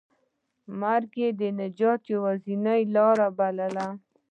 مرګ 0.79 1.11
یې 1.21 1.29
د 1.39 1.41
نجات 1.59 2.01
یوازینۍ 2.13 2.81
لاره 2.95 3.27
بولي. 3.37 3.87